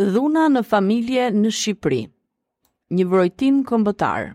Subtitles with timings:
[0.00, 1.96] Dhuna në familje në Shqipëri,
[2.96, 4.30] një vrojtim kombëtar.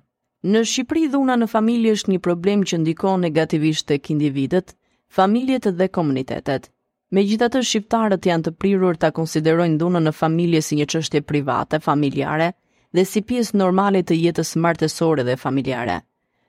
[0.46, 4.76] Në Shqipëri dhuna në familje është një problem që ndikon negativisht tek kindividet,
[5.18, 6.70] familjet dhe komunitetet.
[7.18, 12.52] Megjithatë, shqiptarët janë të prirur ta konsiderojnë dhunën në familje si një çështje private, familjare
[12.94, 15.98] dhe si pjesë normale të jetës martësore dhe familjare.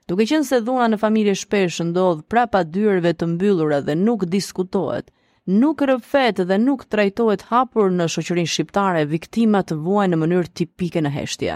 [0.07, 5.09] Duke qenë se dhuna në familje shpesh ndodh prapa dyerve të mbyllura dhe nuk diskutohet,
[5.47, 11.01] nuk rëfet dhe nuk trajtohet hapur në shoqërinë shqiptare viktimat të vuajnë në mënyrë tipike
[11.05, 11.55] në heshtje.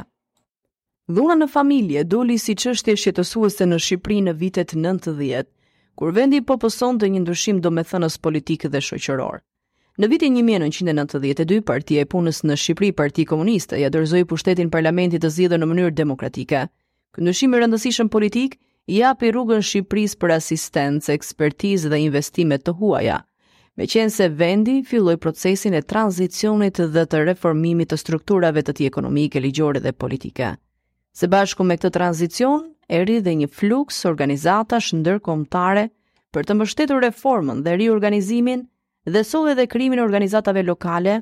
[1.12, 5.46] Dhuna në familje doli si çështje shqetësuese në Shqipëri në vitet 90,
[6.00, 9.42] kur vendi po të një ndryshim domethënës politik dhe shoqëror.
[10.00, 15.30] Në vitin 1992, Partia e Punës në Shqipëri, Parti Komuniste, ia ja pushtetin parlamentit të
[15.30, 16.70] zgjedhur në mënyrë demokratike.
[17.14, 18.56] Ky ndryshim i rëndësishëm politik
[18.88, 23.20] i japi rrugën Shqipërisë për asistencë, ekspertizë dhe investime të huaja
[23.82, 28.90] me qenë se vendi filloj procesin e tranzicionit dhe të reformimit të strukturave të tje
[28.92, 30.52] ekonomike, ligjore dhe politike.
[31.18, 35.88] Se bashku me këtë tranzicion, eri dhe një fluks organizata shëndërkomtare
[36.34, 38.68] për të mështetur reformën dhe riorganizimin
[39.16, 41.18] dhe sot edhe krimin organizatave lokale,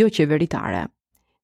[0.00, 0.86] jo qeveritare.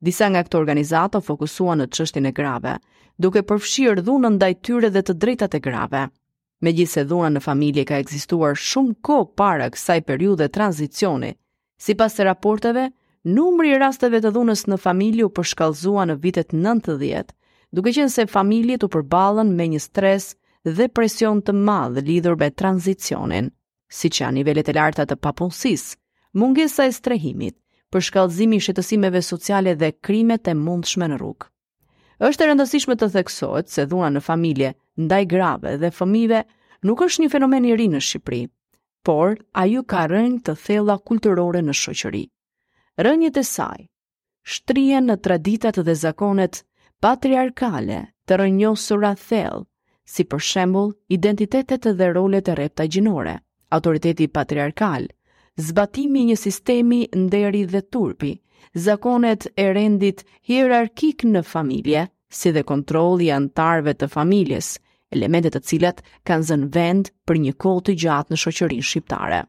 [0.05, 2.79] Disa nga këto organizata fokusuan në çështjen e grave,
[3.21, 6.07] duke përfshirë dhunën ndaj tyre dhe të drejtat e grave,
[6.65, 11.35] Me gjithse dhuna në familje ka egzistuar shumë ko para kësaj periude tranzicioni,
[11.77, 12.87] si pas të raporteve,
[13.37, 17.35] numri i rasteve të dhunës në familje u përshkallëzua në vitet 90,
[17.77, 20.31] duke qenë se familje të përbalën me një stres
[20.79, 23.51] dhe presion të madhë lidhur me tranzicionin,
[23.99, 25.85] si që a nivellet e larta të papunësis,
[26.41, 27.59] mungesa e strehimit,
[27.93, 31.51] përshkallëzimi shqetësimeve sociale dhe krimet e mundshme në rrugë.
[32.25, 36.43] Êshtë e rëndësishme të theksohet se dhuna në familje– ndaj grave dhe fëmive
[36.89, 38.43] nuk është një fenomen i ri në Shqipëri,
[39.09, 42.23] por ajo ka rënë të thella kulturore në shoqëri.
[43.07, 43.81] Rënjët e saj
[44.55, 46.61] shtrihen në traditat dhe zakonet
[47.05, 49.67] patriarkale të rënjosura thellë,
[50.07, 53.35] si për shembull identitetet dhe rolet e rreptë gjinore.
[53.75, 55.09] Autoriteti patriarkal,
[55.57, 58.31] zbatimi i një sistemi nderi dhe turpi,
[58.87, 64.75] zakonet e rendit hierarkik në familje, si dhe kontrolli i antarëve të familjes,
[65.17, 69.41] elemente të cilat kanë zënë vend për një kohë të gjatë në shoqërinë shqiptare.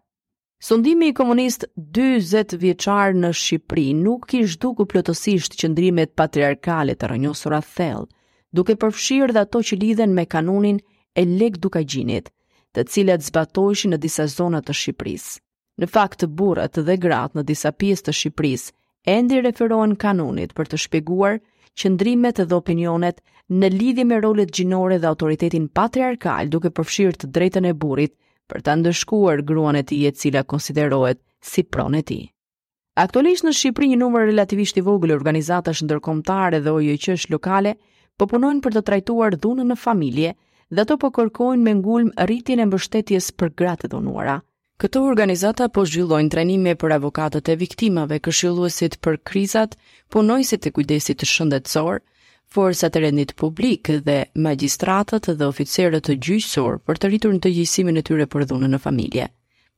[0.65, 1.65] Sundimi i komunist
[1.95, 8.07] 40 vjeçar në Shqipëri nuk kishtë duku plotësisht qëndrimet patriarkale të rënjosura thellë,
[8.55, 10.79] duke përfshirë dhe ato që lidhen me kanunin
[11.13, 12.31] e lek duka gjinit,
[12.73, 15.35] të cilat zbatojshin në disa zonat të Shqipërisë.
[15.83, 18.73] Në fakt burrat burët dhe gratë në disa pjesë të Shqipërisë
[19.17, 21.35] endi referohen kanunit për të shpeguar
[21.81, 23.17] qëndrimet dhe opinionet
[23.61, 28.13] në lidhje me rolet gjinore dhe autoritetin patriarkal duke përfshirë të drejtën e burit
[28.53, 31.19] për të ndëshkuar gruan e tij e cila konsiderohet
[31.51, 32.23] si pronë e tij.
[33.03, 37.75] Aktualisht në Shqipëri një numër relativisht i vogël organizatash ndërkombëtare dhe OJQ-sh lokale
[38.17, 40.31] po punojnë për të trajtuar dhunën në familje
[40.71, 44.39] dhe ato po kërkojnë me ngulm rritjen e mbështetjes për gratë të dhunuara.
[44.75, 49.77] Këto organizata po zhvillojnë trenime për avokatët e viktimave, këshilluesit për krizat,
[50.15, 52.01] punojësit e kujdesit shëndetësor,
[52.55, 54.15] forësat e rendit publik dhe
[54.47, 58.75] magistratët dhe oficerët të gjyqësor për të rritur në të gjysimin e tyre për dhunën
[58.75, 59.29] në familje.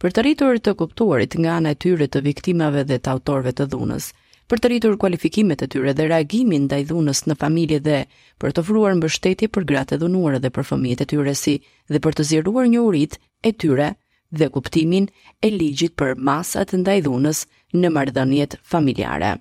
[0.02, 3.70] Për të rritur të kuptuarit nga në e tyre të viktimave dhe të autorve të
[3.76, 4.08] dhunës,
[4.50, 8.02] për të rritur kualifikimet e tyre dhe reagimin ndaj dhunës në familje dhe
[8.42, 11.56] për të ofruar mbështetje për gratë e dhunuar dhe për fëmijët e tyre si
[11.94, 13.94] dhe për të zjeruar njohuritë e tyre
[14.36, 15.08] dhe kuptimin
[15.46, 17.42] e ligjit për masat ndaj dhunës
[17.84, 19.34] në mardhënjet familjare.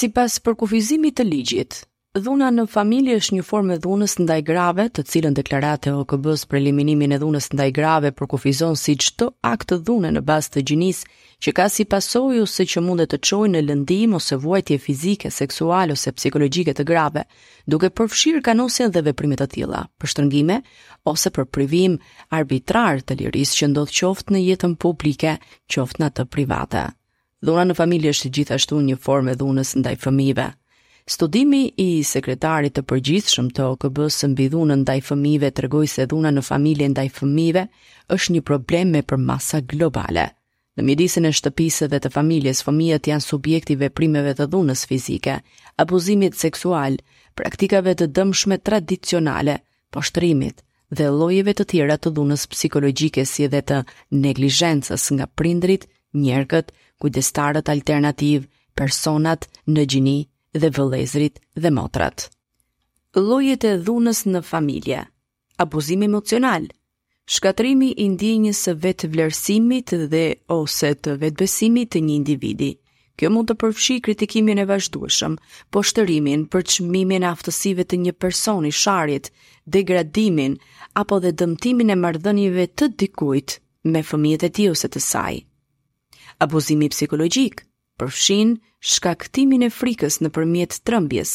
[0.00, 1.82] Si pas për kufizimit të ligjit,
[2.18, 6.48] Dhuna në familje është një formë e dhunës ndaj grave, të cilën deklarata e OKB-s
[6.50, 10.64] për eliminimin e dhunës ndaj grave përkufizon si çdo akt të dhune në bazë të
[10.70, 11.06] gjinisë
[11.46, 15.94] që ka si pasojë ose që mund të çojë në lëndim ose vuajtje fizike, seksuale
[15.98, 17.22] ose psikologjike të grave,
[17.74, 20.58] duke përfshirë kanosjen dhe veprime të tilla, për shtrëngime
[21.12, 21.96] ose për privim
[22.40, 25.38] arbitrar të lirisë që ndodh qoftë në jetën publike,
[25.76, 26.88] qoftë në atë private.
[27.46, 30.54] Dhuna në familje është gjithashtu një formë e dhunës ndaj fëmijëve.
[31.08, 36.32] Studimi i sekretarit të përgjithshëm të OKB-s së mbi dhunën ndaj fëmijëve tregoi se dhuna
[36.38, 37.62] në familje ndaj fëmijëve
[38.16, 40.26] është një problem me përmasa globale.
[40.76, 45.38] Në mjedisin e shtëpisë dhe të familjes, fëmijët janë subjekt i veprimeve të dhunës fizike,
[45.84, 47.00] abuzimit seksual,
[47.40, 49.56] praktikave të dëmshme tradicionale,
[49.96, 50.60] poshtrimit
[50.96, 53.80] dhe llojeve të tjera të dhunës psikologjike si dhe të
[54.28, 55.88] neglizhencës nga prindrit,
[56.28, 58.46] njerëkët, kujdestarët alternativ,
[58.76, 60.18] personat në gjini
[60.58, 62.26] dhe vëlezrit dhe motrat.
[63.16, 64.98] Llojet e dhunës në familje,
[65.62, 66.66] abuzimi emocional,
[67.32, 70.24] shkatrimi i ndjenjës së vetëvlerësimit dhe
[70.58, 72.70] ose të vetbesimit të një individi.
[73.18, 75.32] Kjo mund të përfshi kritikimin e vazhdueshëm,
[75.74, 79.32] po shtërimin për qëmimin e aftësive të një personi sharit,
[79.66, 80.54] degradimin,
[81.02, 83.56] apo dhe dëmtimin e marrëdhënieve të dikujt
[83.90, 85.40] me fëmijet e tij ose të saj.
[86.46, 87.64] Abuzimi psikologjik,
[87.98, 88.50] përfshin
[88.88, 91.32] shkaktimin e frikës në përmjet trëmbjes,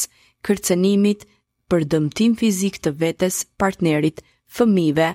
[0.48, 1.26] kërcenimit
[1.72, 4.22] për dëmtim fizik të vetes, partnerit,
[4.56, 5.10] fëmive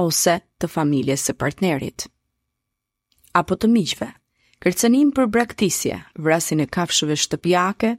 [0.00, 2.06] ose të familjes së partnerit.
[3.36, 4.08] Apo të miqve,
[4.64, 7.92] kërcenim për braktisje, vrasin e kafshëve shtëpjake,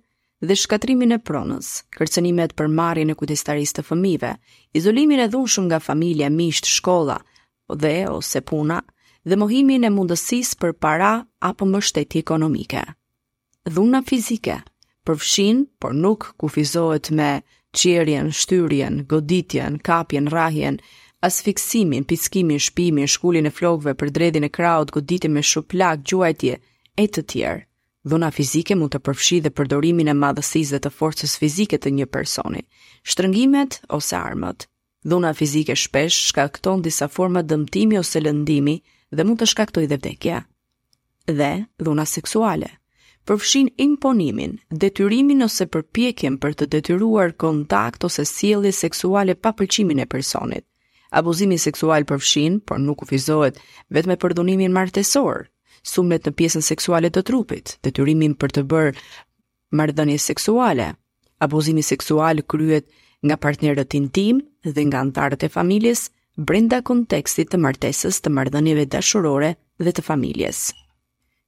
[0.45, 4.33] dhe shkatrimin e pronës, kërcënimet për marrjen e kujdestarisë të fëmijëve,
[4.79, 7.19] izolimin e dhunshëm nga familja, miqt, shkolla
[7.73, 8.81] dhe ose puna,
[9.25, 11.07] dhe mohimin e mundësis për para
[11.42, 12.83] apo mështetje ekonomike.
[13.66, 14.60] Dhuna fizike
[15.06, 17.31] përfshin, por nuk kufizohet me
[17.75, 20.77] qjerjen, shtyrjen, goditjen, kapjen, rahjen,
[21.25, 26.57] asfiksimin, piskimin, shpimin, shkullin e flogve për dredhin e kraut, goditje me shuplak, gjuajtje,
[26.95, 27.66] e të tjerë.
[28.06, 32.06] Dhuna fizike mund të përfshi dhe përdorimin e madhësis dhe të forcës fizike të një
[32.13, 32.62] personi,
[33.04, 34.68] shtrëngimet ose armët.
[35.06, 38.77] Dhuna fizike shpesh shkakton disa forma dëmtimi ose lëndimi,
[39.13, 40.41] dhe mund të shkaktoj dhe vdekja.
[41.29, 42.69] Dhe dhuna seksuale
[43.25, 50.05] përfshin imponimin, detyrimin ose përpjekjen për të detyruar kontakt ose sjellje seksuale pa pëlqimin e
[50.05, 50.61] personit.
[51.15, 53.57] Abuzimi seksual përfshin, por nuk kufizohet
[53.93, 55.47] vetëm me përdhunimin martesor,
[55.81, 58.93] sumlet në pjesën seksuale të trupit, detyrimin për të bërë
[59.79, 60.91] marrëdhënie seksuale.
[61.45, 62.89] Abuzimi seksual kryhet
[63.25, 69.53] nga partnerët intim dhe nga antarët e familjes, brenda kontekstit të martesës të marrëdhënieve dashurore
[69.79, 70.71] dhe të familjes.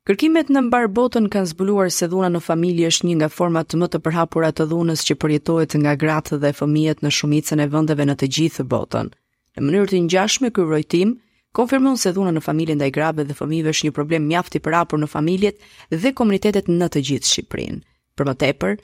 [0.07, 3.89] Kërkimet në mbar botën kanë zbuluar se dhuna në familje është një nga format më
[3.91, 8.15] të përhapura të dhunës që përjetohet nga gratë dhe fëmijët në shumicën e vendeve në
[8.21, 9.11] të gjithë botën.
[9.57, 11.11] Në mënyrë të ngjashme ky rrojtim
[11.59, 15.03] konfirmon se dhuna në familje ndaj grave dhe fëmijëve është një problem mjaft i përhapur
[15.03, 15.59] në familjet
[15.91, 17.83] dhe komunitetet në të gjithë Shqipërinë.
[18.17, 18.77] Për më tepër,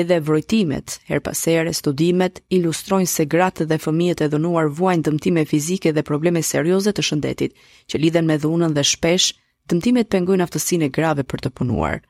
[0.00, 5.94] edhe vrojtimet, her pasere, studimet, ilustrojnë se gratë dhe fëmijet e dhënuar vuajnë dëmtime fizike
[5.94, 7.54] dhe probleme serioze të shëndetit,
[7.90, 9.30] që lidhen me dhunën dhe shpesh,
[9.70, 12.02] dëmtimet pengojnë aftësine grave për të punuar–